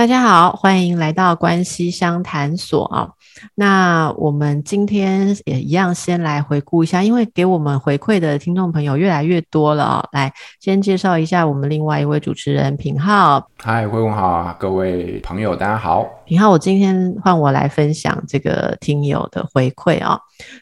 [0.00, 3.10] 大家好，欢迎来到关系相谈所啊。
[3.54, 10.08] 那我们今天也一样，先来回顾一下，因为给我们回馈的听众朋友越来越多了啊。
[10.12, 13.46] 来，先介绍一下我们另外一位主持人品浩。
[13.58, 16.08] 嗨，惠文好，各位朋友大家好。
[16.24, 20.18] 品浩，我今天换我来分享这个听友的回馈啊。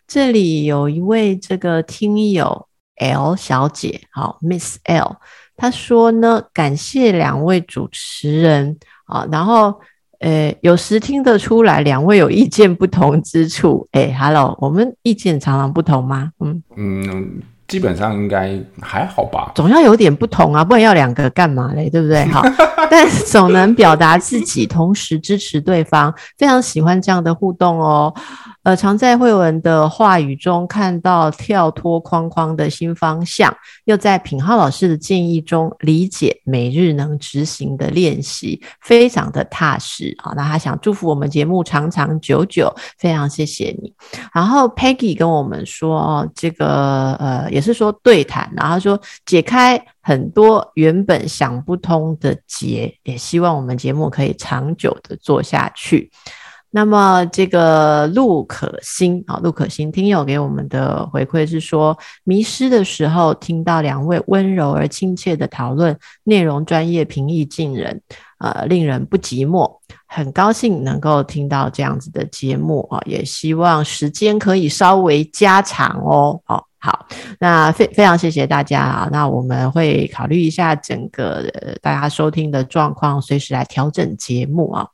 [0.09, 2.67] 这里有一位这个听友
[2.97, 5.15] L 小姐，好，Miss L，
[5.57, 8.77] 她说呢，感谢两位主持人。
[9.09, 9.75] 啊，然后，
[10.21, 13.89] 呃，有时听得出来两位有意见不同之处。
[13.93, 16.31] 哎，Hello，我们意见常常不同吗？
[16.41, 19.53] 嗯嗯，基本上应该还好吧。
[19.55, 21.89] 总要有点不同啊，不然要两个干嘛嘞？
[21.89, 22.25] 对不对？
[22.27, 22.43] 好，
[22.91, 28.15] 但总能表达自己，同时支持对方，非常喜欢这样的互动哦。
[28.69, 33.51] 呃，常在惠文的话语中看到跳脱框框的新方向，
[33.87, 40.15] 又在品浩老师的建议中理解每日能执行的练习，非常的踏实。
[40.23, 43.91] 好，那他想祝福我们节目长长久久，非常谢谢你。
[44.35, 56.11] 然后 Peggy 跟我们说，这个呃也是说对谈，然后说解开很多原本想不通的结，也希望我们节目可以长久的做下去。
[56.71, 68.01] 那么这个陆可欣啊，陆可欣听友给我们的回馈是说，迷失的时候听到两位温柔而亲切的讨论，内容专业、平易近人，
[68.39, 69.79] 呃，令人不寂寞。
[70.07, 76.68] 很高兴能够听到这样子的节目啊，也希望时间可以稍微加长哦，好。
[76.81, 77.07] 好，
[77.41, 79.09] 那非非常谢谢大家啊！
[79.11, 81.43] 那我们会考虑一下整个、
[81.83, 84.87] 大家收听的状况，随时来调整节目啊。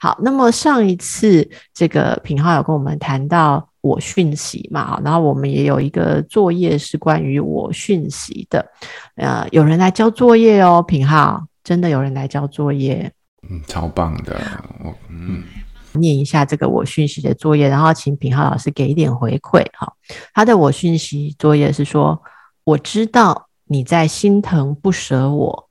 [0.00, 8.66] 好，那么上一次这个品浩有跟我们谈到我讯息嘛，然后我们也有一个作业是关于我讯息的，
[9.14, 13.12] 呃，有人来交作业哦，品浩真的有人来交作业，
[13.48, 14.40] 嗯，超棒的，
[14.82, 15.44] 我嗯。
[15.92, 19.64] 念一下这个我讯息的作业，然后请品浩老师给一点回馈。
[19.72, 19.92] 哈，
[20.34, 22.22] 他的我讯息作业是说：
[22.64, 25.68] 我知道你在心疼不舍我，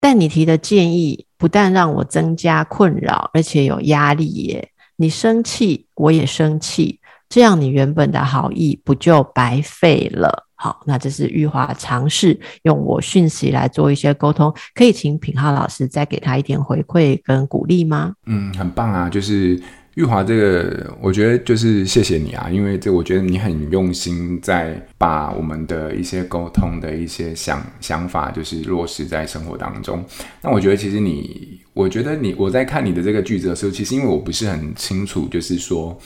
[0.00, 4.70] 但你提的建议不但让我增加困扰，而且有压力耶。
[4.96, 7.00] 你生气，我也生气，
[7.32, 10.46] 这样你原本的好意不就白费了？
[10.54, 18.12] 好，那这是玉华尝试用我讯息来做一些沟通，可以请品浩老师再给他一点回馈跟鼓励吗？
[18.26, 19.58] 嗯，很棒啊，就是
[19.94, 30.04] 玉华这个，我觉得就是谢谢你啊，因为这我觉得你很用心在把我们的一些沟通的一些想想法，就是落实在生活当中。
[30.42, 35.98] 那我觉得其实你，我觉得你，我在看你的这个句子的时候，其实因为我不是很清楚，就是说。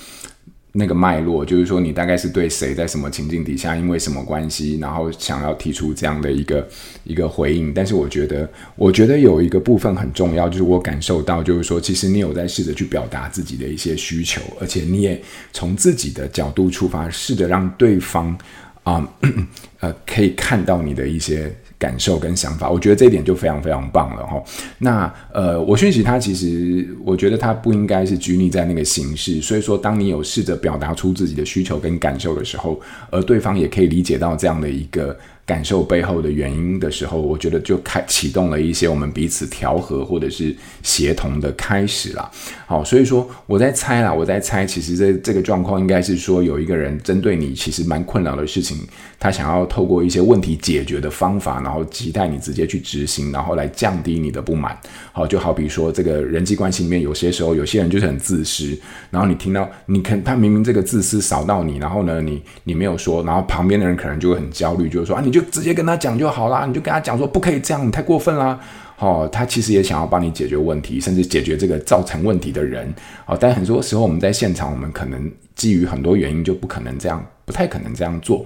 [0.78, 6.68] 那个脉络就是说，你大概是对谁，在什么情境底下，因为什么关系，然后想要提出这样的一个
[7.04, 7.72] 一个回应。
[7.72, 15.20] 但是我觉得，我觉得有一个部分很重要，就是我感受到，就是说，其实你有在试着去表达自己的一些需求，而且你也
[15.52, 18.36] 从自己的角度出发，试着让对方
[18.82, 19.08] 啊、
[19.80, 21.50] 呃，可以看到你的一些。
[21.78, 24.42] 感受跟想法，我觉得这一点就非常非常棒了哈。
[24.78, 29.40] 那呃，我讯息他其实，我觉得他不应该是拘泥在那个形式。
[29.40, 35.16] 所以说，当你有试着表达出自己的需求跟感受的时候，而对方也可以理解到这样的一个。
[35.46, 42.28] 感受背后的原因的时候，我觉得就开启动了一些我们彼此调和或者是协同的开始了。
[42.66, 48.76] 好，所以说我在猜啦，我在猜，其实这这个状况应该是说有一个人针对你其实蛮困扰的事情，
[49.20, 54.76] 他想要透过一些问题解决的方法，然后期待你直接去执行，然后来降低你的不满。
[55.12, 58.76] 好，就好比说这个人际关系里面，有些时候有些人就是很自私，
[59.10, 65.36] 然后你听到你看他明明这个自私扫到你，然后呢你你没有说，然后旁边的人可能就会很焦虑，就是说啊你。
[65.36, 68.58] 就直接跟他讲就好啦，你就跟他讲说不可以这样，你太过分啦。
[68.98, 72.90] 哦，他其实也想要帮你解决问题，甚至解决这个造成问题的人。
[73.26, 78.42] 哦，但很多时候我们在现场，我们可能基于很多原因就不可能这样，不太可能这样做。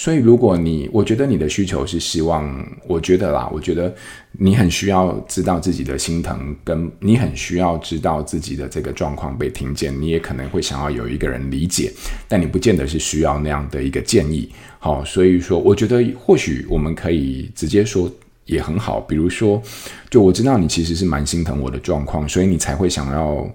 [0.00, 3.94] 所以，如果你，我觉得你的需求是希望，我觉得啦，我觉得
[4.32, 11.92] 你很需要知道自己的心疼，跟你很需要知道自己的这个状况被听见，你也可能会想要有一个人理解，
[12.26, 14.50] 但你不见得是需要那样的一个建议。
[14.78, 18.10] 好，所以说，我觉得或许我们可以直接说
[18.46, 19.62] 也很好，比如说，
[20.08, 23.46] 就我知道你其实是蛮心疼我的状况，所以你才会想要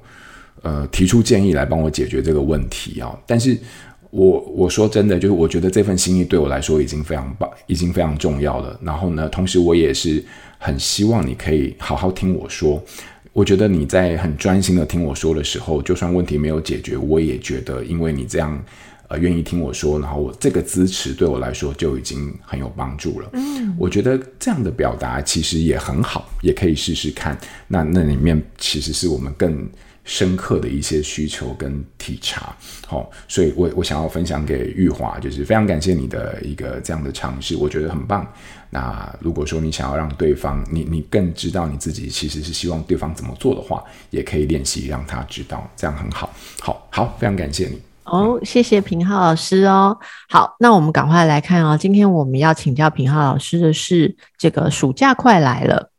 [0.62, 3.58] 呃提出建议来帮我解决这个问题啊，但是。
[4.16, 8.80] 我我说真的，就是我觉得这份心意对我来说已经非常棒，已经非常重要了。
[8.82, 10.24] 然后呢，同时我也是
[10.58, 12.82] 很希望你可以好好听我说。
[13.34, 18.64] 我觉得你在很专心的听我说的时候，就算问题没有解决，我也觉得因为你这样。
[19.08, 23.30] 呃，愿意听我说，然后我这个支持对我来说就已经很有帮助了。
[23.34, 27.38] 嗯，我觉得这样的表达其实也很好，也可以试试看。
[27.68, 29.70] 那那里面其实是我们更
[30.06, 32.56] 深刻的一些需求跟体察。
[32.88, 38.26] 好、所以我我想要分享给玉华，就是非常感谢你的一个这样的尝试，我觉得很棒。
[38.70, 46.32] 那如果说你想要让对方，你你更知道你自己其实是希望对方怎么做的话，也可以练习让他知道，这样很好。
[46.62, 47.82] 好，好，非常感谢你。
[48.04, 49.98] 哦，谢谢平浩老师哦。
[50.30, 51.76] 好，那我们赶快来看哦。
[51.76, 55.90] 今天我们要请教平浩老师的是，这个暑假快来了，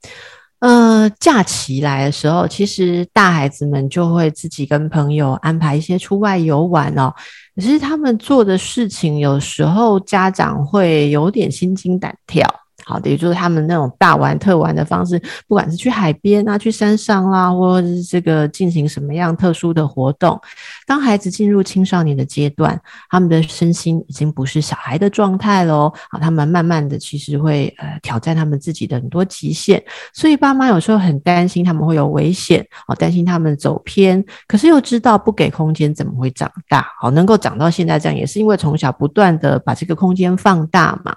[0.61, 7.12] 呃，假期来的时候，其实大孩子们就会自己跟朋友安排一些出外游玩哦。
[7.55, 12.47] 可是他们做的事情，有时候家长会有点心惊胆跳。
[12.85, 20.41] 好的，也就是他们那种大玩特玩的方式，不管是去海边啊、去山上啦，或者是这个进行什么样特殊的活动。
[20.87, 22.81] 当孩子进入青少年的阶段，
[23.11, 25.93] 他们的身心已经不是小孩的状态喽。
[26.09, 36.88] 啊，他们慢慢的其实会呃挑战他们自己的很多极限，所以爸妈有时候很担心他们会有危险，哦，担心他们走偏，可是又知道不给空间怎么会长大？
[36.99, 41.15] 好，能够长到现在这样，也是因为从小不断的把这个空间放大嘛。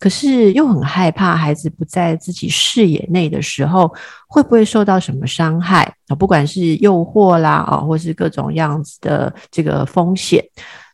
[0.00, 0.88] 可是又很。
[0.88, 3.94] 害怕孩子不在自己视野内的时候，
[4.26, 6.14] 会不会受到什么伤害啊？
[6.16, 10.44] 不管是诱惑啦啊，或是各种样子的这个风险。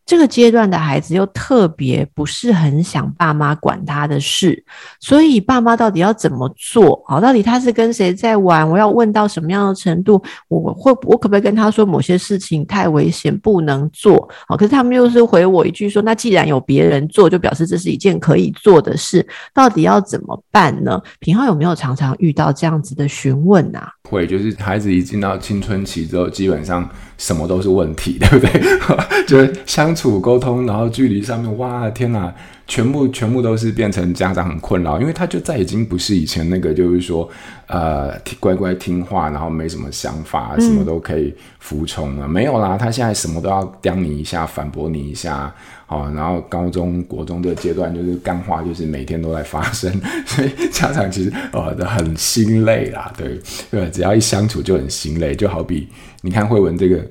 [0.06, 4.62] 这个阶段的孩子又特别不是很想爸妈管他的事，
[5.00, 7.02] 所以爸妈到底要怎么做？
[7.06, 8.68] 好，到底他是跟谁在玩？
[8.68, 10.22] 我要问到什么样的程度？
[10.48, 14.28] 我会我可不可以跟他说某些事情太危险不能做？
[14.46, 21.00] 好，可是他们又是回我一句说：那既然有别人做，就表示这是一件可以做的事，到底要怎么办呢？
[21.18, 23.90] 品浩有没有常常遇到这样子的询问啊？
[24.10, 26.86] 会，就是孩子一进到青春期之后，基本上。
[27.16, 28.60] 什么都是问题，对不对？
[29.24, 32.32] 就是相处沟通，然后距离上面，哇，天哪，
[32.66, 37.28] 全部全部都是变成家长很困扰，因为他就再已经不是以前那个，就是说，
[37.66, 45.54] 呃，乖乖听话，然后没什么想法，什么都可以服从了，嗯、没有啦，他现在什么都要刁你一下，反驳你一下。
[45.86, 49.92] 哦，然后高中国中这个阶段就是干话，就是每天都在发生，
[50.24, 53.38] 所以家长其实呃都很心累啦，对
[53.70, 55.86] 对，只要一相处就很心累，就好比
[56.22, 57.06] 你看慧文这个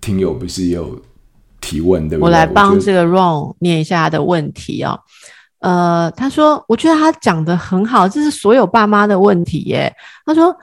[0.00, 0.96] 听友不是也有
[1.64, 2.26] 提问对不对？
[2.26, 5.00] 我来帮这个 Ron 念一下他的问题哦。
[5.60, 9.92] 呃，他说，我觉得他讲的很好，这是所有爸妈的问题耶。
[10.26, 10.54] 他说。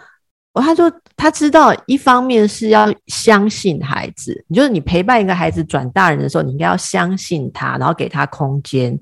[0.53, 8.99] 我他说他知道，一方面是要相信孩子，你就是你陪伴一个孩子转大人的时候，你应该要相信他，然后给他空间。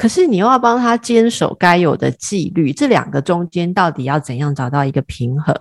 [0.00, 5.54] 可是你又要帮他坚守该有的纪律，这两个中间到底要怎样找到一个平衡？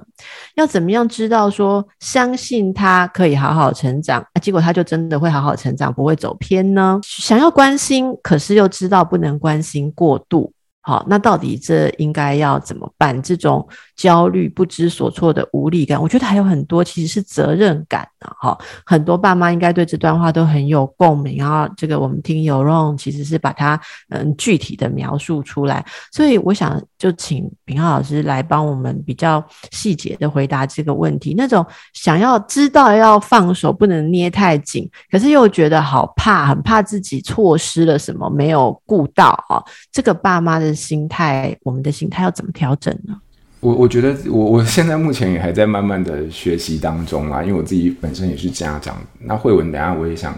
[0.55, 7.01] 要怎么样知道说相信他可以好好成长，啊，结果他就真的会好好成长，不会走偏呢？
[7.03, 10.53] 想要关心，可是又知道不能关心过度。
[10.89, 13.21] 好，那到底这应该要怎么办？
[13.21, 13.63] 这种
[13.95, 18.33] 焦虑、不知所措的无力感，我觉得还有很多其实是责任感啊。
[18.39, 21.69] 哈，很多爸妈应该对这段话都很有共鸣啊。
[21.77, 31.35] 这个我们听有容其实是把它嗯具体的描述出来，所以我想就请平浩老师来帮我们比较细节的回答这个问题。
[31.37, 31.63] 那种
[31.93, 39.61] 想要知道要放手，不能捏太紧，可是又觉得好怕，很怕自己错失了什么，没有顾到啊。
[39.91, 40.78] 这个爸妈的。
[40.79, 43.19] 心态，我们的心态要怎么调整呢？
[43.59, 48.97] 我我觉得我我现在目前也还在慢慢的学习当中啦，因为我自己本身也是家长。
[49.19, 50.33] 那慧文，等下我也想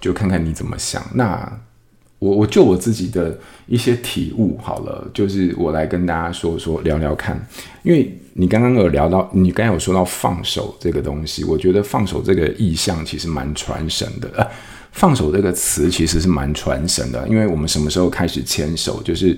[0.00, 1.00] 就看看你怎么想。
[1.14, 1.60] 那
[2.18, 7.40] 我我就我自己的一些体悟好了，就是我来跟大家说说聊聊看。
[7.84, 14.50] 因为你刚刚有聊到，你刚刚有说到放手这个东西，我觉得放手这个意象其实蛮传神的。
[14.96, 19.36] 放手这个词其实是蛮传神的，因为我们什么时候开始牵手，就是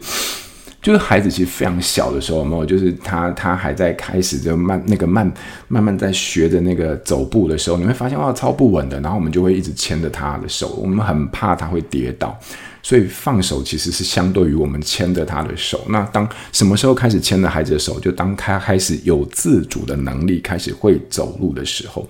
[0.80, 2.64] 就是孩子其实非常小的时候，有没有？
[2.64, 5.30] 就是他他还在开始就慢那个慢
[5.66, 12.38] 慢慢在学着那个走步的时候，你会发现哇超不稳的，然后我们就会一直牵着他的手，我们很怕他会跌倒。
[12.80, 15.84] 所以放手其实是相对于我们牵着他的手。
[15.88, 17.98] 那当什么时候开始牵着孩子的手？
[17.98, 22.08] 就当他开始有自主的能力，开始会走路的时候。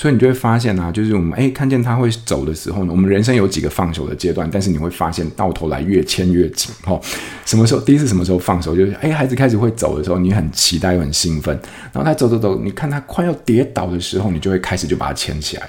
[0.00, 6.72] 所以你就会发现啊，就是我们诶看见他会走的时候呢，我们人生有几个放手的阶段，但是你会发现到头来越牵越紧。
[6.86, 6.98] 哦，
[7.44, 7.82] 什么时候？
[7.82, 8.74] 第一次什么时候放手？
[8.74, 11.54] 就是诶孩子开始会走的时候，你很期待又很兴奋。
[11.92, 15.68] 然后他走走走，你看他快要跌倒的时候，你就会开始就把他牵起来。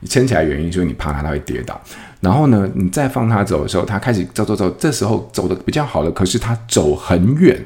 [0.00, 1.80] 你牵起来原因就是你怕他他会跌倒。
[2.20, 7.58] 然后呢，你再放他走的时候，他开始走走走，这时候走的比较好了，可是他走很远，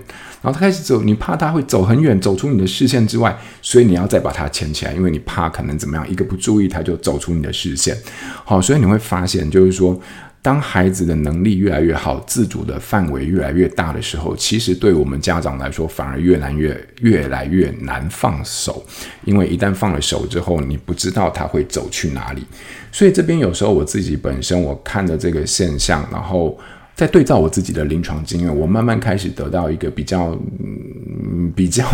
[0.45, 7.97] 然后他开始走，你怕他会走很远，走出你的视线之外，所以你要再把他牵起来，因为你怕可能怎么样，一个不注意他就走出你的视线。
[8.45, 9.99] 好，所以你会发现，就是说。
[10.45, 18.85] 当孩子的能力越来越好，自主的范围越来越大的时候，其实对我们家长来说，反而越难越越来越难放手，
[19.25, 22.45] 因为一旦放了手之后，你不知道他会走去哪里。
[22.93, 26.59] 所以这边有时候我自己本身我看的这个现象，然后。
[26.97, 31.85] 在对照我自己的临床经验，我慢慢开始得到一个比较，嗯， 比较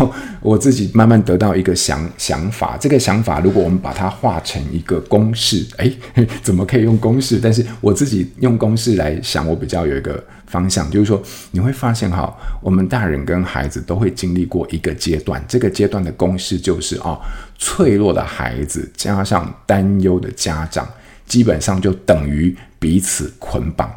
[0.41, 2.77] 我自己慢慢得到一个想想法。
[2.79, 5.97] 这个想法，如果我们把它化成一个公式，诶，
[6.43, 7.39] 怎么可以用公式？
[7.41, 12.31] 但是我自己用公式来想，我比较有一个方向，就是说你会发现哈，
[12.61, 17.19] 我们大人跟孩子都会经历过一个阶段，这个阶段的公式就是啊，
[17.57, 20.87] 脆弱的孩子加上担忧的家长，
[21.25, 23.91] 基本上就等于彼此捆绑。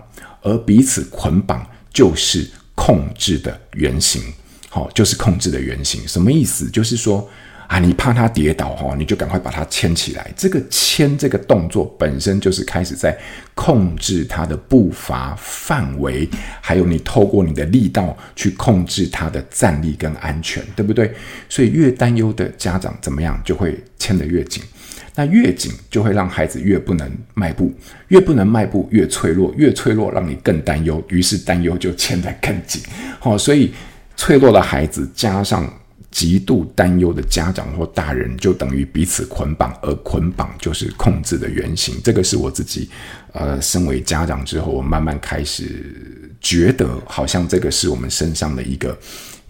[0.45, 4.23] 而彼此捆绑就是控制的原型，
[4.69, 6.07] 好，就是控制的原型。
[6.07, 6.71] 什么意思？
[6.71, 7.29] 就是说
[7.67, 10.31] 啊，你怕他跌倒哈，你就赶快把他牵起来。
[10.37, 13.19] 这个牵这个动作本身就是开始在
[13.55, 16.29] 控制他的步伐范围，
[16.61, 21.11] 还有你透过你的力道去控制他的站立跟安全，对不对？
[21.49, 24.63] 所以越担忧的家长怎么样，就会牵得越紧。
[25.17, 27.73] 那越紧就会让孩子越不能迈步，
[28.09, 32.83] 越不能迈步越脆弱，越脆弱让你更担忧，于是担忧就牵得更紧。
[33.21, 33.73] 好，所以
[34.17, 35.73] 脆弱的孩子加上
[36.11, 41.95] 极度担忧的家长或大人，就等于彼此捆绑，而捆绑就是控制的原型。
[42.03, 42.91] 这个是我自己，
[43.33, 48.99] 呃，身为家长之后，我慢慢开始觉得，好像这个是我们身上的一个。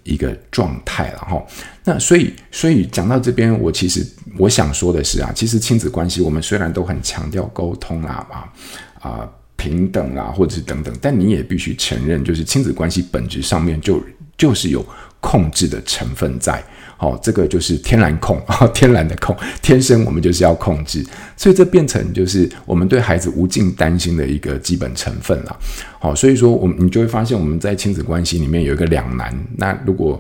[0.07, 1.43] 一个状态了哈，
[1.85, 4.07] 那所以所以讲到这边，我其实
[4.39, 8.53] 我想说的是啊，其实亲子关系我们虽然都很强调沟通啊啊
[9.01, 14.03] 啊平等啊，或者是等等，但你也必须承认，就是亲子关系本质上面就
[14.37, 14.85] 就是有
[15.21, 16.63] 控制的成分在。
[16.97, 21.05] 哦，这个就是天然控啊， 天然的控，天生我们就是要控制，
[21.37, 25.57] 所以这变成就是我们对孩子无尽担心的一个基本成分了。
[25.99, 29.37] 好，所以说我们你就会发现我们在亲子关系里面有一个两难。
[29.57, 30.19] 那如果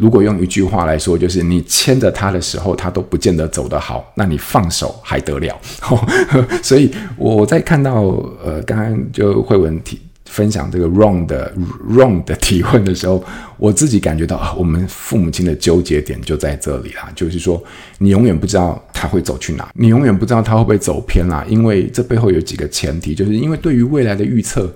[0.00, 5.60] 如果用一句话来说，就是你牵着他的时候，他都不见得走得好，那你放手还得了？
[6.62, 8.02] 所以我在看到
[8.44, 10.00] 呃，刚刚就慧文提。
[10.26, 11.52] 分享这个 wrong 的
[11.88, 13.20] wrong 的提问的时候，
[13.56, 17.60] 我自己感觉到啊，我们父母亲的纠结点就在这里啦，就是说
[17.98, 24.72] 你永远不知道他会走去哪，你永远不知道他会不会走偏啦，因为这背后有几个前提，就是因为对于未来的预测。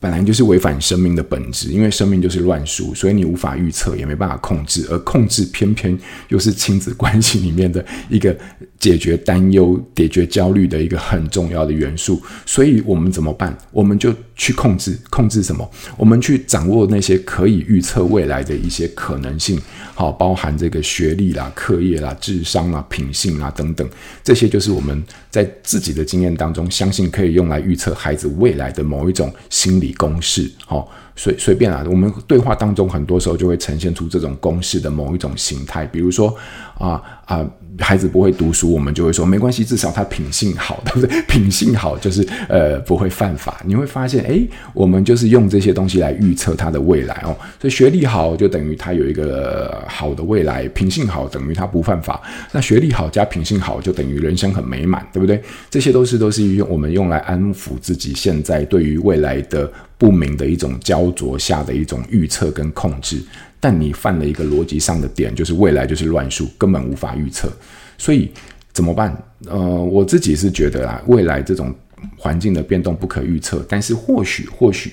[0.00, 8.36] 本来就是违反生命的本质，因为生命就是乱数，所以你无法预测，也没办法控制，而控制偏偏又是亲子关系里面的一个
[8.78, 12.22] 解决担忧、解决焦虑的一个很重要的元素。
[12.46, 13.56] 所以我们怎么办？
[13.72, 15.68] 我们就去控制，控制什么？
[15.96, 19.60] 我们去掌握那些可以预测未来的一些可能性，
[19.98, 23.84] 好，包含这个学历啦、课业啦、智商啦、品性啦等等，
[24.22, 29.92] 这些就是我们在自己的经验当中，相信可以用来预测孩子未来的某一种心理。
[29.94, 36.32] 公式，好，随随便啊，我们对话当中很多时候就会呈现出这种公式的某一种形态，比如说
[36.78, 37.44] 啊啊。
[37.78, 41.22] 孩子不会读书，我们就会说没关系，至少他品性好， 对不对？
[41.22, 43.60] 品性好就是呃不会犯法。
[43.64, 47.36] 你会发现，诶，我们就是用这些东西来预测他的未来哦。
[47.60, 52.20] 所以学历好就等于他有一个好的未来，品性好等于他不犯法。
[52.52, 55.40] 那学历好加品性好就等于人生很美满，对不对？
[55.70, 63.22] 这些都是都是用我们用来安抚自己现在对于未来的不明的一种焦灼下的一种预测跟控制。
[63.60, 67.50] 但你犯了一个逻辑上的点，就是未来就是乱数，根本无法预测。
[67.96, 68.30] 所以
[68.72, 69.16] 怎么办？
[69.46, 71.74] 呃，我自己是觉得啊，未来这种
[72.16, 73.64] 环境的变动不可预测。
[73.68, 74.92] 但是或许，或许，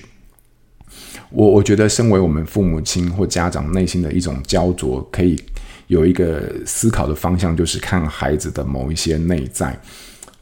[1.30, 5.40] 我我觉得，身为我们父母亲或家长内心的一种焦灼，可以
[5.86, 9.78] 有一个思考的方向，就是看孩子的某一些内在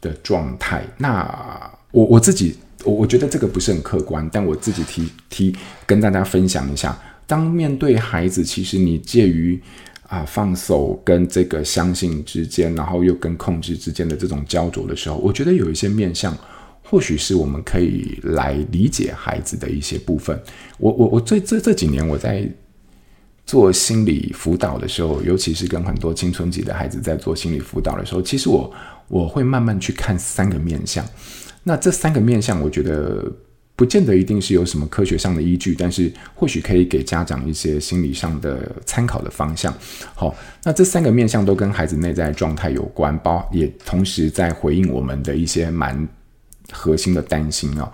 [0.01, 0.83] 的状态。
[0.97, 5.55] 那我我自己，我我觉得这个不是很客观，但我自己提提
[5.85, 6.97] 跟大家分享一下。
[7.27, 9.59] 当面对孩子，其实你介于
[10.07, 16.37] 啊放手跟这个相信之间，然后又跟控制之间的这种焦灼的时候，我觉得有一些面向，
[16.83, 20.39] 或许是我们可以来理解孩子的一些部分。
[20.77, 22.47] 我我我这这这几年我在
[23.45, 28.71] 做心理辅导的时候，尤其是跟很多青春期的孩子在做心理辅导的时候，其实我
[29.07, 31.03] 我会慢慢去看三个面相。
[31.63, 33.31] 那这三个面相，我觉得。
[33.75, 39.73] 不见得一定是有什么科学上的依据，但是或许可以给家长一些心理上的参考的方向。
[40.13, 46.07] 好，那这三个面向都跟孩子内在状态有关，包也同时在回应我们的一些蛮
[46.71, 47.91] 核心的担心啊。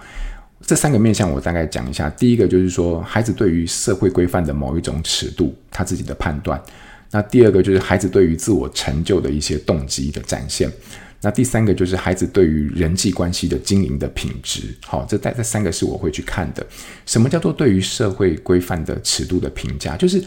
[0.64, 2.08] 这三个面向我大概讲一下。
[2.12, 6.62] 第一个就是说，孩子对于社会规范的某一种尺度，他自己的判断。
[7.10, 10.72] 那第二个就是孩子对于自我成就的一些动机的展现。
[11.22, 14.64] 那第三个就是孩子对于人际关系的经营的品质。
[14.86, 16.66] 好，这带这三个是我会去看的。
[17.06, 19.96] 什么叫做对于社会规范的尺度的评价？
[19.96, 20.24] 就是。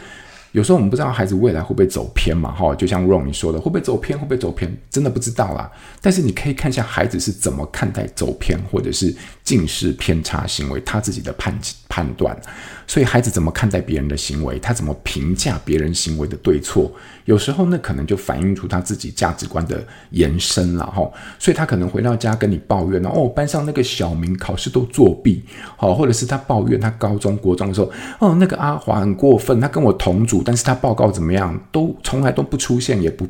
[0.55, 5.69] 有时候我们不知道孩子未来会不会走偏嘛，哈，就像 Ron 你说的，会不会走偏，会不会走偏，真的不知道啦。
[6.01, 11.53] 但是你可以看一下孩子是怎么看待走偏或者是近视偏差行为，他自己的判
[11.89, 12.41] 判断。
[12.87, 16.93] 所以孩子怎么看待别人的行为，他怎么评价别人行为的对错，
[17.25, 21.11] 有时候那可能就反映出他自己价值观的延伸了，哈。
[21.39, 25.43] 所以他可能回到家跟你抱怨哦，班上那个小明考试都作弊，
[25.77, 30.44] 好，或者是他抱怨他高中国中的时候，哦，那个阿华很过分，他跟我同组。
[30.45, 33.27] 但是他报告怎么样，都从来都不出现，也不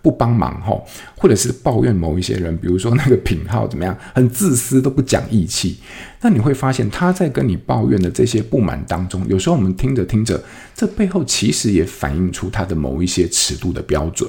[0.00, 0.80] 不帮忙哈，
[1.16, 5.78] 或者是抱怨某一些人，比如说那个品号怎么样，很自私，都不讲义气。
[6.20, 10.40] 那你会发现他在跟你抱怨的这些不满当中，有时候我们听着听着，
[10.74, 14.28] 这背后其实也反映出他的某一些尺度的标准。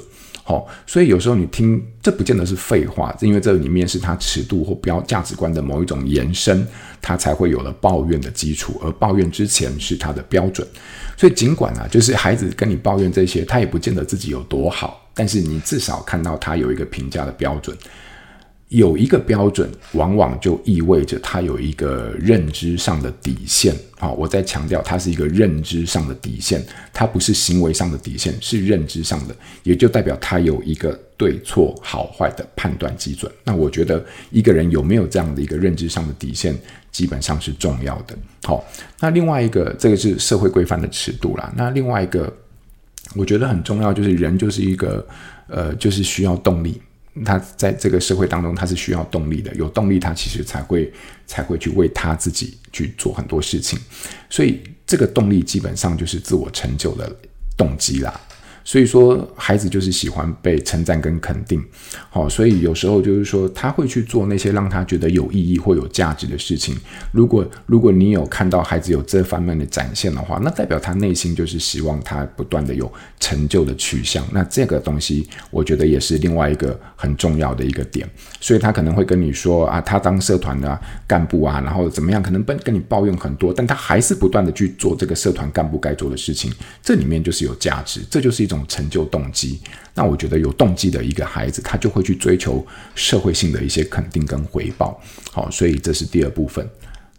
[0.49, 6.67] 哦，所以有时候你听，这不见得是废话，因为这里面是他尺度或标价值观的某一种延伸，
[6.99, 10.67] 他才会有了抱怨的基础，而抱怨之前是他的标准。
[11.15, 17.77] 所以尽管啊，就是孩子跟你抱怨这些，他也不见得自己有多好，但是你至少看到他有一个评价的标准。
[18.69, 23.75] 有一个标准，往往就意味着他有一个认知上的底线。
[23.97, 33.29] 好，我再强调，它是一个认知上的底线，它不是行为上的底线，是认知上的，也就代表他有一个对错好坏的判断基准。
[33.43, 36.55] 那我觉得一个人有没有这样的一个认知上的底线，
[36.91, 38.15] 基本上是重要的。
[38.43, 38.63] 好，
[38.99, 41.51] 那另外一个，这个是社会规范的尺度啦。
[41.57, 42.31] 那另外一个，
[43.15, 45.05] 我觉得很重要，就是人就是一个，
[45.47, 46.79] 呃，就是需要动力。
[47.25, 49.53] 他在这个社会当中，他是需要动力的。
[49.55, 50.91] 有动力，他其实才会
[51.27, 53.77] 才会去为他自己去做很多事情。
[54.29, 57.13] 所以，这个动力基本上就是自我成就的
[57.57, 58.19] 动机啦。
[58.69, 61.59] 所以说，孩子就是喜欢被称赞跟肯定，
[62.11, 66.77] 好，所以有时候就是说，他会去做那些让他觉得有意义或有价值的事情。
[67.11, 74.23] 如果如果你有看到孩子有这方面的展现的话，那代表他内心就是希望他不断的有成就的取向。
[74.31, 78.07] 那这个东西，我觉得也是另外一个很重要的一个点。
[78.39, 86.53] 所以他可能会跟你说啊，他当社团的干部啊，然后怎么样，可能跟跟你抱怨很多，但他还是不断的去做这个社团干部该做的事情。
[86.83, 88.58] 这里面就是有价值，这就是一种。
[88.67, 89.59] 成就动机，
[89.93, 94.99] 那我觉得有动机的一个孩子，他就会去追求社会性的一些肯定跟回报。
[95.31, 96.67] 好，所以这是第二部分。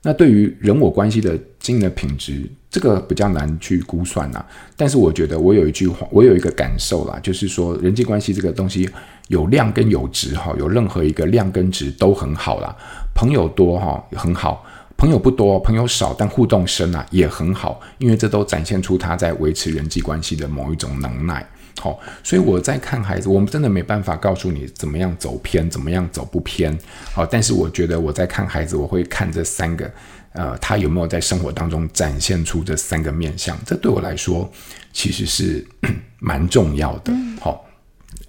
[0.02, 4.42] 那对于人我关系的经营的品质，这个比较难去估算呐。
[4.76, 8.88] 但是我觉得我有一句话，我有一个感受啦，就是说人际关系这个东西
[9.28, 12.74] 有量跟有值哈，有任何一个量跟值都很好啦。
[13.14, 14.64] 朋友多哈很好。
[15.00, 21.48] 朋友不多，朋友少，但互动深啊，也很好，因为这都展现出他在维持人际关系的某一种能耐。
[21.78, 26.78] 好，所以我在看孩子，我们真的没办法告诉你怎么样走偏，怎么样走不偏。
[27.14, 29.90] 好，但是我觉得我在看孩子，我会看这三个，
[30.32, 34.52] 呃，他有没有在生活当中展现出这三个面相，这对我来说
[34.92, 35.66] 其实是
[36.20, 37.10] 蛮重要的。
[37.40, 37.64] 好，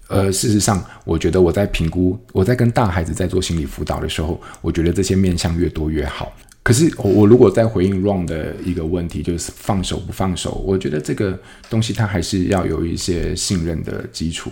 [0.08, 6.32] 呃，事实上，我觉得我在评估，我在跟大孩子在做心理辅导的时候，我觉得这些面相越多越好。
[6.64, 11.38] 可是我我如果再回应 wrong 的一个问题，就是放手不放手，我觉得这个
[11.70, 14.52] 东西它还是要有一些信任的基础，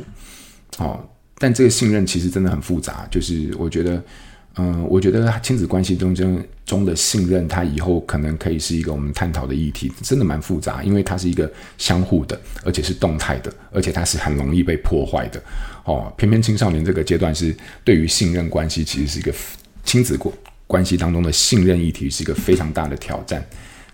[0.79, 0.99] 哦，
[1.37, 4.03] 但这个信任其实真的很复杂，就是我觉得，
[4.55, 15.39] 嗯，我觉得亲子关系中间中的信任，它以后可能可以是一个我们探讨的议题，真的蛮复杂，因为它是一个相互的，而且是动态的，而且它是很容易被破坏的，
[15.85, 19.31] 哦，偏偏青少年这个阶段是对于信任关系其实是一个
[19.83, 20.33] 亲子过。
[20.69, 23.43] 关系当中的信任议题是一个非常大的挑战，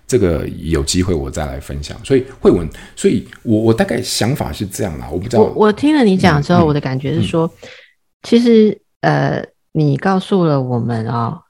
[0.06, 1.98] 这个有机会我再来分享。
[2.04, 5.42] 所以慧文，所以我我大概想法是这样啦，我不知道。
[5.42, 7.70] 我我听了你讲之后，嗯、我的感觉是说，嗯、
[8.24, 11.42] 其实呃，你告诉了我们啊、哦，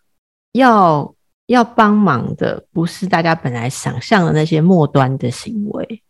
[0.51, 1.15] 要
[1.47, 6.03] 要帮忙的不是大家本来想象的那些末端的行为，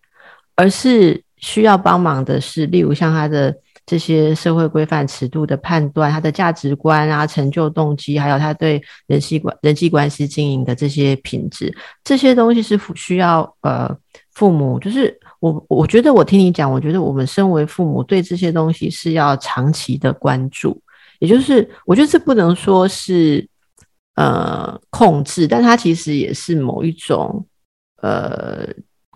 [0.56, 3.56] 而是需要帮忙的是，例如像他的。
[3.86, 11.72] 这些社会规范尺度的判断，他的价值观啊、成就动机，还有他对人际关人际关系经营的这些品质，
[12.04, 13.96] 这些东西是需要呃
[14.34, 20.82] 父母，就是我我觉得我听你讲，我觉得我们身为父母对这些东西是要长期的关注，
[21.20, 23.48] 也就是我觉得这不能说是
[24.16, 27.46] 呃控制，但它其实也是某一种
[28.02, 28.68] 呃。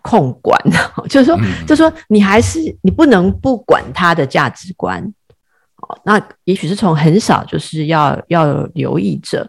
[0.09, 0.59] 控管，
[1.07, 4.99] 就是说，就是说，你还是你不能不管他的价值观，
[5.83, 9.47] 哦那也许是从很少就是要要留意着，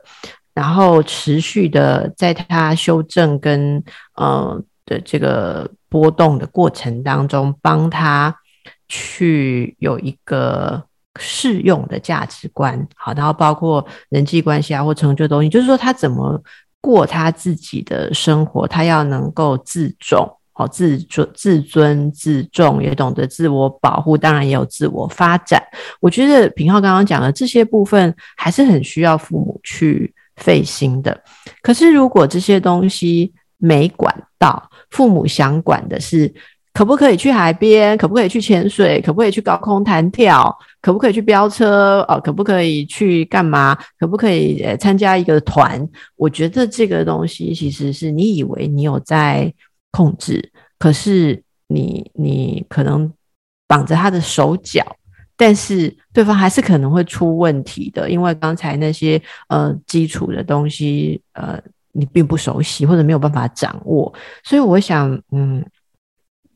[0.52, 3.82] 然后持续的在他修正跟
[4.16, 8.36] 呃的这个波动的过程当中，帮他
[8.86, 10.82] 去有一个
[11.18, 16.38] 适用的价值观，好，然后包括人际关系啊或成就东西，就是说他怎么
[16.82, 20.36] 过他自己的生活，他要能够自重。
[20.60, 25.62] 好，自尊、自尊、自重，也懂得自我保护，当然也有自我发展。
[26.00, 31.18] 我觉得品浩刚刚讲的这些部分，还是很需要父母去费心的。
[31.62, 36.30] 可是，如果这些东西没管到，父母想管的是
[36.74, 45.88] 可不可以去海边，可不可以去潜水，可不可以去高空弹跳，可不可以去飙车，哦，可不可以去干嘛，可不可以参加一个团？
[46.16, 49.50] 我觉得这个东西其实是你以为你有在。
[49.92, 53.12] 控制，可是你你可能
[53.66, 54.84] 绑着他的手脚，
[55.36, 61.60] 但是对方还是可能会出问题的，因为刚才那些呃基础的东西呃
[61.92, 64.12] 你并不熟悉或者没有办法掌握，
[64.44, 65.64] 所以我想嗯，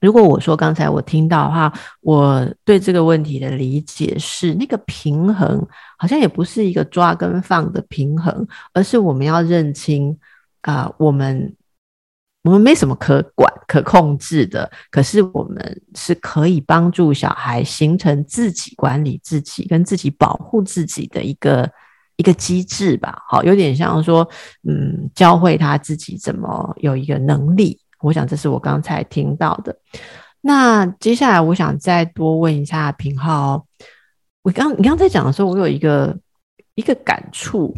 [0.00, 5.66] 如果我说刚才我听到的话，我对这个问题的理解是那个平衡
[5.98, 10.16] 好像也不是一个抓跟放的平衡，而是我们要认清
[10.62, 11.54] 啊、我们。
[12.44, 21.66] 我们没什么可管、可控制的，可是我们是可以帮助小孩形成自己管理自己、跟自己保护自己的一个
[22.16, 23.22] 一个机制吧。
[23.26, 24.28] 好，有点像说，
[24.68, 27.80] 嗯，教会他自己怎么有一个能力。
[28.00, 29.74] 我想这是我刚才听到的。
[30.42, 33.64] 那接下来我想再多问一下平浩，
[34.42, 36.14] 我刚你刚才讲的时候，我有一个
[36.74, 37.74] 一个感触。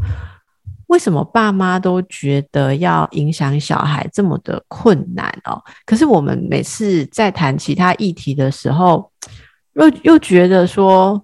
[0.87, 5.62] 为什么爸妈都觉得要影响小孩这么的困难哦？
[5.85, 9.11] 可是我们每次在谈其他议题的时候，
[9.75, 11.22] 又又觉得说，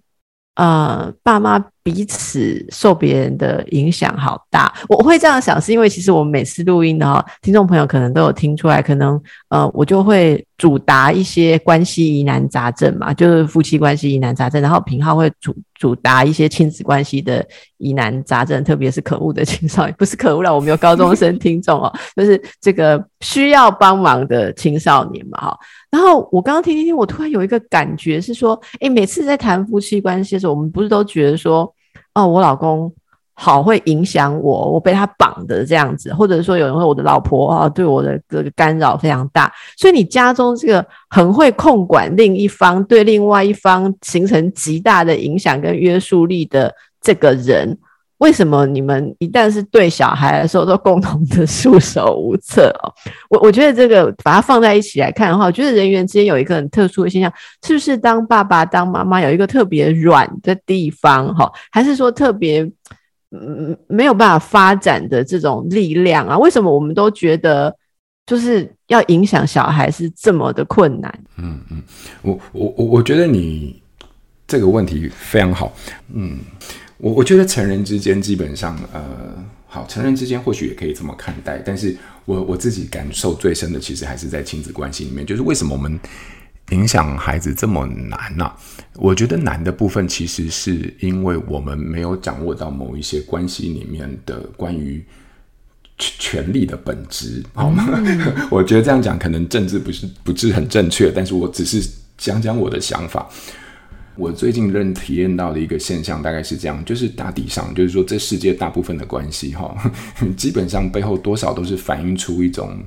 [0.54, 1.64] 呃，爸妈。
[1.84, 17.44] 彼此受别人的影响好大，我会这样想，是因为其实我们每次录音的哈，听众朋友可能都有听出来，可能呃，我就会主答一些关系疑难杂症嘛，就是夫妻关系疑难杂症，然后平浩会主主答一些亲子关系的
[17.78, 25.58] 疑难杂症，特别是可恶的青少年，不是可恶了，我们有高中生听众哦， 就是这个需要帮忙的青少年嘛哈。
[25.90, 31.74] 然后我刚刚听听听，我突然有一个感觉是说，诶，每次在谈夫妻关系的时候，我们不是都觉得说。
[32.14, 32.92] 哦，我老公
[33.34, 47.78] 好会影响我，我被他绑的这样子，或者说有人说我的老婆啊，对我的这个干扰非常大，所以你家中这个很会控管另一方，对另外一方形成极大的影响跟约束力的这个人。
[48.18, 52.86] 为什么你们一旦是对小孩的时候都共同的束手无策哦？
[53.28, 57.32] 我我觉得这个把它放在一起来看的话，我觉得人员之间有一个很特殊的现象，
[57.66, 62.64] 是不是当爸爸当妈妈有一个特别软的地方哈，还是说特别
[63.32, 66.38] 嗯没有办法发展的这种力量啊？
[66.38, 67.74] 为什么我们都觉得
[68.26, 71.24] 就是要影响小孩是这么的困难？
[71.36, 71.82] 嗯嗯，
[72.22, 73.82] 我我我我觉得你
[74.46, 75.72] 这个问题非常好，
[76.14, 76.38] 嗯。
[76.98, 79.02] 我我觉得成人之间基本上，呃，
[79.66, 85.98] 好，成人之间或许也可以这么看待，但是我我自己感受最深的，其实还是在亲子关系里面，就是为什么我们
[86.72, 88.50] 影响孩子这么难呐？
[88.96, 95.04] 我觉得难的部分，其实是因为我们没有掌握到某一些关系里面的关于
[95.98, 97.86] 权力的本质，好吗？
[98.50, 101.82] 我觉得这样讲可能政治不是不是很正确，但是我只是
[102.18, 103.28] 讲讲我的想法。
[104.14, 109.74] 我最近认体验到的一个现象大概是这样，就是大体上，就是说这世界大部分的关系，哈，
[110.36, 112.78] 基本上背后多少都是反映出一种，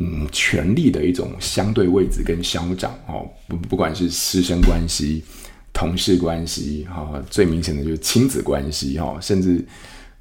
[0.00, 5.22] 嗯，权力的一种相对位置跟消长，哦，不不管是师生关系、
[5.72, 9.64] 同事关系，哈，最明显的就是亲子关系，哈，甚至。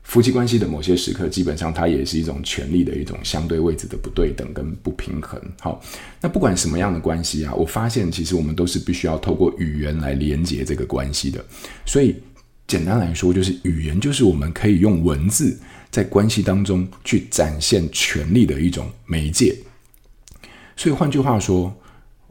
[0.02, 5.40] 夫妻关系的某些时刻，基本上它也是一种权力的一种相对位置的不对等跟不平衡。
[5.60, 5.80] 好，
[6.20, 11.46] 那不管什么样的关系啊，我发现其实我们都是必须要透过语言来连接这个关系的。
[11.86, 12.16] 所以
[12.66, 15.56] 简单来说，就是语言就是我们可以用文字
[15.92, 19.56] 在关系当中去展现权力的一种媒介。
[20.80, 21.76] 所以换句话说，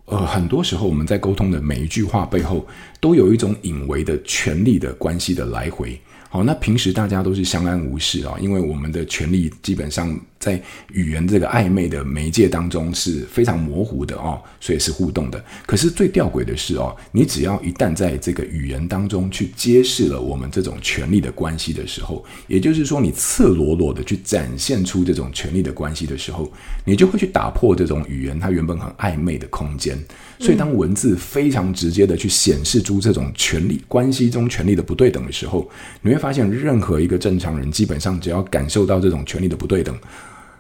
[0.07, 2.67] 呃，很多时候我们在沟通的每一句话背后，
[2.99, 6.01] 都有一种隐为的权力的关系的来回。
[6.31, 10.61] 好，那平时大家都是相安无事啊，因为我们的权力基本上在
[10.93, 15.45] 语言这个暧昧的媒介当中是非常模糊的哦，所以是互动的。
[15.67, 26.51] 可是最吊诡的是哦，你只要一旦在这个语言当中去揭示了我们这种权力的关系的时候，也就是说你赤裸裸的去展现出这种权力的关系的时候，
[26.85, 29.99] 你就会去打破这种语言它原本很暧昧的空间。
[30.41, 35.69] 所以当文字非常直接的去显示出这种权力关系中权力的不对等的时候，
[36.01, 39.99] 你会发现，任何一个正常人，基本上只要感受到这种权力的不对等，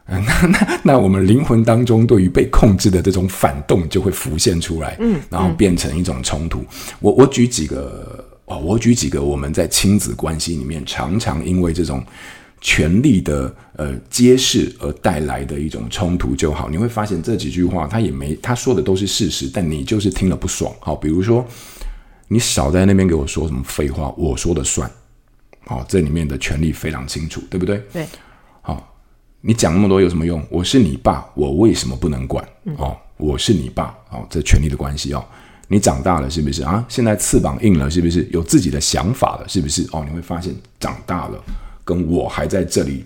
[0.10, 6.60] 嗯、那那那我们灵魂当中对于被控制的这种反动就会浮现出来，嗯，然后变成一种冲突。
[6.60, 6.66] 嗯、
[7.00, 12.02] 我我举几个哦，我举几个我们在亲子关系里面常常因为这种
[12.60, 16.70] 权力的呃揭示而带来的一种冲突就好。
[16.70, 20.74] 你会发现这几句话他也没他说的都是事实，但你就是听了不爽。
[20.80, 21.46] 好，比如说。
[22.30, 24.90] 你少在那边给我说什么废话，我说的算。
[25.64, 27.82] 好，这里面的权力非常清楚，对不对？
[27.90, 28.06] 对。
[28.60, 28.97] 好，
[29.40, 30.44] 你讲那么多有什么用？
[30.50, 32.46] 我是你爸，我为什么不能管？
[32.76, 35.24] 哦，我是你爸，哦，这权力的关系哦。
[35.68, 36.84] 你长大了是不是啊？
[36.88, 38.26] 现在翅膀硬了是不是？
[38.32, 39.86] 有自己的想法了是不是？
[39.92, 41.44] 哦，你会发现长大了，
[41.84, 43.04] 跟我还在这里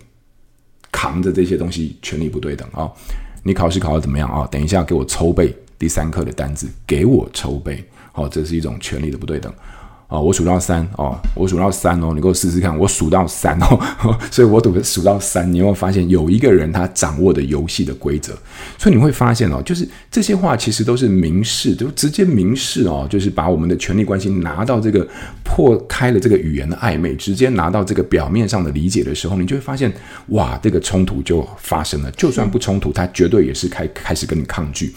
[0.90, 2.90] 扛着这些东西，权力不对等啊。
[3.42, 4.48] 你考试考得怎么样啊？
[4.50, 7.84] 等一下给我抽背第三课的单子，给我抽背。
[8.12, 9.52] 好，这是一种权力的不对等。
[10.12, 13.80] 哦，我数到三哦，我数到三哦，你给我试试看，我数到三哦，
[14.30, 18.34] 所以我数数到三，你有没有发现有一个人他掌握的游戏的规则？
[18.76, 25.08] 所以你会发现哦，就是这些话其实都是明示，就直接明示哦，就是把我们的权力关系拿到这个
[25.42, 29.90] 破开了这个语言的暧昧，直接拿到这个表面上的理解的时候，你就会发现
[30.26, 32.10] 哇，这个冲突就发生了。
[32.10, 34.92] 就算不冲突，他绝对也是开开始跟你抗拒。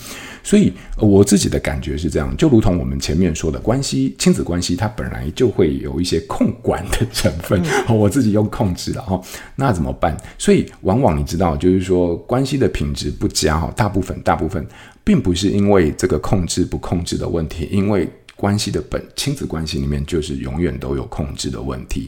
[0.46, 9.20] 所以我自己的感觉是这样，就如同我们前面说的关系，亲子关系它本来就会有一些控管的成分，嗯、 我自己用控制了哈，
[9.56, 10.16] 那怎么办？
[10.38, 14.64] 所以往往你知道，就是说关系的品质不佳哈，大部分大部分
[15.04, 22.08] 并不是因为这个控制不控制的问题，因为关系的本亲子关系里面就是永远都有控制的问题，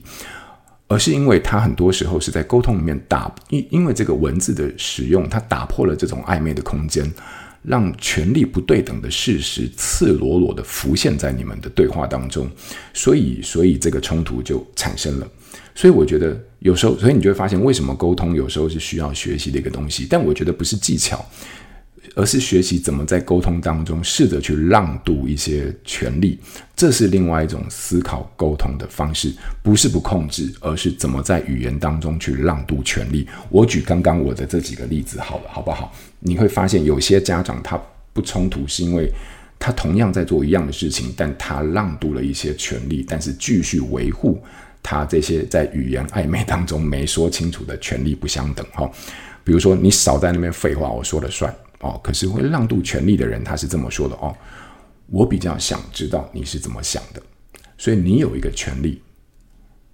[0.88, 7.12] 而是因为它很多时候是在沟通里面打，因因为这个文字的使用，它打破了这种暧昧的空间。
[7.68, 12.50] 让权力不对等的事实赤裸裸的浮现在你们的对话当中，
[12.94, 15.28] 所以，所以这个冲突就产生了。
[15.76, 20.08] 所以，我觉得有时候，所以你就会发现，为什么沟通有时候是需要学习的一个东西。
[20.10, 21.24] 但我觉得不是技巧。
[22.16, 26.40] 而是学习怎么在沟通当中试着去让渡一些权力，
[26.76, 33.28] 这是另外一种思考沟通的方式，不是不控制，而是怎么在语言当中去让渡权力。
[33.50, 35.94] 我举刚刚我的这几个例子好了，好不好？
[36.20, 37.82] 你会发现有些家长他
[38.14, 39.12] 不冲突，是因为
[39.60, 44.42] 他同样在做一样的事情，但他让渡了一些权利，但是继续维护
[44.82, 48.90] 他这些在语言暧昧当中没说清楚的权利不相等哈。
[49.44, 51.54] 比如说你少在那边废话，我说了算。
[51.80, 54.36] 哦，可是会让渡权利的人，他是这么说的哦。
[55.06, 57.22] 我比较想知道你是怎么想的，
[57.78, 59.00] 所以你有一个权利，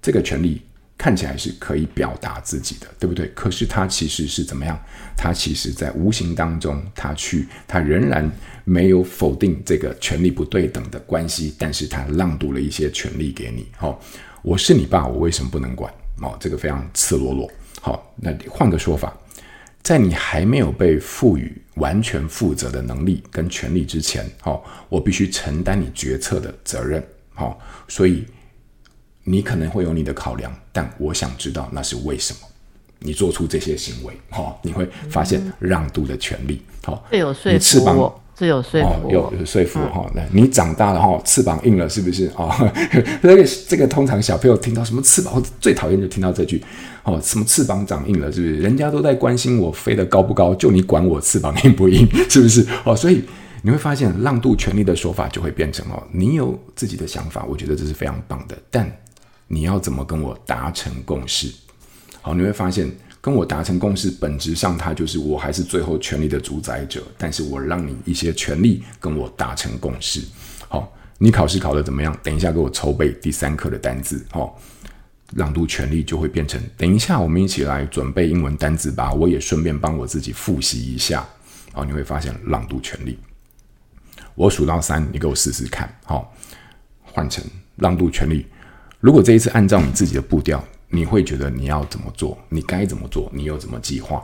[0.02, 0.62] 这个权利
[1.04, 3.28] 看起来是可以表达自己的，对不对？
[3.36, 4.82] 可是他其实是怎么样？
[5.18, 8.32] 他其实在无形当中，他去，他仍然
[8.64, 13.68] 没有否定这个权力不对等的关系，但是他让渡了一些权利给你。
[13.82, 14.00] 哦，
[14.44, 15.94] 我是你爸，我为什么不能管？
[16.22, 17.52] 哦，这个非常赤裸裸。
[17.82, 19.14] 好，哦，那换个说法。
[19.82, 28.26] 在你还没有被赋予完全负责的能力跟权利之前，好，我必须承担你决策的责任，好，所以
[29.24, 32.40] 你可能会有你的考量，但我想知道那是为什么
[33.00, 40.10] 你做出这些行为，好，你会发现让渡的权利，好，最有说服有说服、哦，有有说服哈。
[40.16, 42.50] 那、嗯、你长大了哈，翅膀硬了是不是啊？
[43.22, 46.62] 这个这个通常小朋友听到什么翅膀，最讨厌就听到这句
[47.04, 48.58] 哦，什么翅膀长硬了是不是？
[48.58, 52.66] 人家都在关心我飞得高不高，就你管我翅膀硬不硬是不是？
[52.84, 53.24] 哦，所以
[53.62, 58.92] 你会发现让渡权利的说法就会变成哦，你有自己的想法，我觉得这是非常棒的，但
[59.48, 61.52] 你要怎么跟我达成共识？
[62.22, 62.92] 好，你会发现。
[63.24, 70.22] 跟我达成共识，本质上它就是我还是最后权力的主宰者，但是我让你一些权利跟我达成共识。
[70.68, 72.14] 好，你考试考的怎么样？
[72.22, 74.26] 等一下给我筹备第三课的单字。
[74.30, 74.60] 好，
[75.36, 81.26] 朗读权力就会变成，等一下我们一起来准备英文单字吧，我也顺便帮我自己复习一下。
[81.72, 83.18] 好，你会发现朗读权力。
[84.36, 85.90] 我数到三，你给我试试看。
[86.04, 86.36] 好，
[87.04, 87.42] 换成
[87.78, 88.46] 朗读权力。
[89.04, 90.64] 如果这一次按照你自己的步调。
[90.96, 92.38] 你会觉得你要怎么做？
[92.50, 93.28] 你该怎么做？
[93.34, 94.24] 你又怎么计划？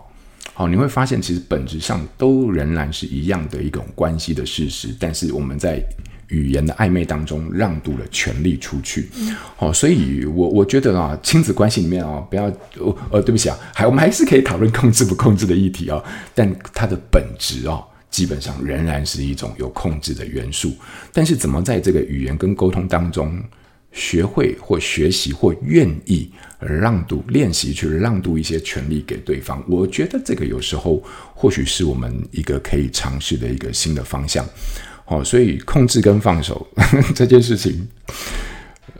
[0.53, 5.83] 好，你会发现其实本质上都仍然是一样的一种关系的事实，但是我们在
[6.27, 9.09] 语言的暧昧当中让渡了权力出去。
[9.55, 12.43] 好，所以我我觉得啊，亲子关系里面啊，不要
[13.09, 15.99] 呃，对不起啊，还我们还是可以讨论控制不控制的议题啊，
[16.35, 20.71] 但它的本质啊，基本上仍然是一种有控制的元素。
[21.11, 23.41] 但是怎么在这个语言跟沟通当中，
[23.91, 31.01] 学会或学习或愿意让渡练习去让渡一些权利给对方，我觉得这个有时候
[31.33, 34.45] 或许是我们一个可以尝试的一个新的方向。
[35.05, 36.67] 好，所以控制跟放手
[37.15, 37.87] 这件事情，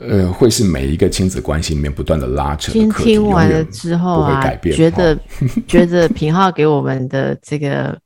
[0.00, 2.72] 呃，会是每一个亲子关系里面不断的拉扯的。
[2.72, 5.16] 今天听完了之后啊，觉得
[5.68, 7.96] 觉得平浩给我们的这个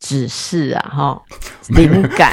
[0.00, 1.22] 指示啊，哈，
[1.72, 2.30] 灵感，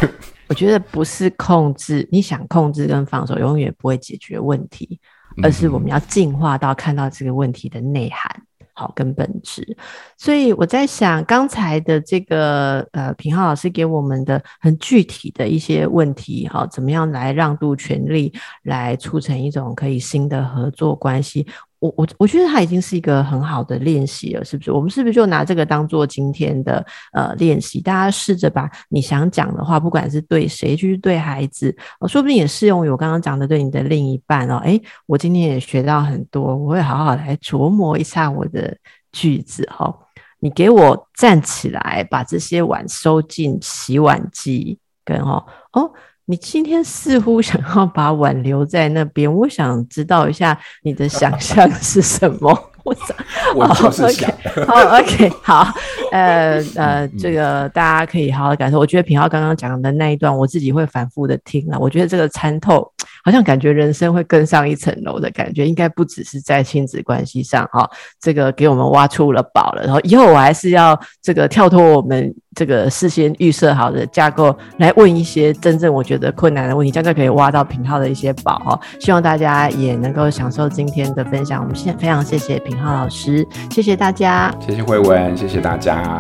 [0.50, 5.00] 我觉得不是控制，你想控制跟放手，永远不会解决问题，
[5.44, 8.44] 而是我们要进化到看到这个问题的内涵。
[8.80, 9.76] 好，跟本质，
[10.20, 18.32] 所以我在想，刚才的这个呃，平浩老师给我们的很具体的一些问题，好，怎么样来让渡权利，
[18.62, 21.48] 来促成一种可以新的合作关系？
[21.80, 24.72] 我我我觉得它已经是一个很好的练习了，是不是？
[24.72, 27.80] 我们是不是就拿这个当做今天的呃练习？
[27.82, 34.58] 大家试着把你想讲的话，不管是对谁，就是对孩子，呃，说不定也适用于我刚刚讲的对你的另一半哦。
[34.64, 38.76] 诶，我今天也学到很多，我会好好来琢磨一下我的
[39.12, 39.94] 句子哈。
[40.40, 45.92] 你给我站起来，把这些碗收进洗碗机，跟哦哦。
[46.30, 52.72] 你今天似乎想要把碗留在那边，我想知道一下你的想 象是什么？
[52.84, 54.30] 我 就是想，
[54.68, 55.66] 好，OK，好，
[56.12, 58.78] 呃呃， 这个大家可以好好感受。
[58.78, 61.80] 我觉得品浩刚刚讲的那一段，我自己会反复的听了。
[61.80, 62.92] 我觉得这个参透。
[63.24, 69.84] 好像感觉人生会更上一层楼的感觉，应该不只是在亲子关系上哈，这个给我们挖出了宝了。
[69.84, 78.80] 然后以后我还是要这个跳脱我们这个事先预设好的架构，来问一些真正我觉得困难的问题，这样就可以挖到品浩的一些宝哈。
[79.00, 81.62] 希望大家也能够享受今天的分享。
[81.62, 86.20] 我们先非常谢谢平浩老师，谢谢大家，谢谢慧文，谢谢大家。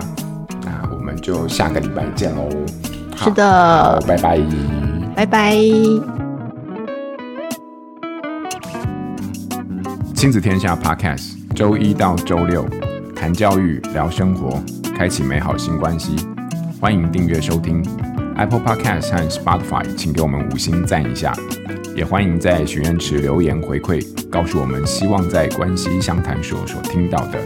[0.63, 2.49] 那我们就下个礼拜见喽。
[3.15, 4.39] 是的，拜拜，
[5.15, 6.16] 拜拜。
[10.17, 12.67] 亲子天下 Podcast，周一到周六
[13.15, 14.59] 谈教育、聊生活，
[14.97, 16.15] 开启美好新关系。
[16.81, 17.85] 欢迎订阅收听
[18.35, 21.35] Apple Podcast 和 Spotify，请给我们五星赞一下。
[21.95, 27.39] 也欢迎在许愿池留言回馈，告诉我们希望在关系相谈所所听到的